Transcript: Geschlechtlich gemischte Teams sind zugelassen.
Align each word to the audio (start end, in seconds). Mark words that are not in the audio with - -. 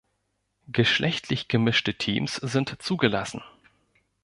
Geschlechtlich 0.69 1.47
gemischte 1.47 1.93
Teams 1.93 2.33
sind 2.37 2.81
zugelassen. 2.81 3.43